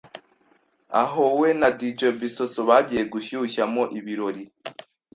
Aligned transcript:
aho 1.01 1.23
we 1.39 1.49
na 1.59 1.69
dj 1.79 2.01
bisosso 2.21 2.59
bagiye 2.69 3.03
gushyushyamo 3.13 3.81
ibirori 3.99 4.43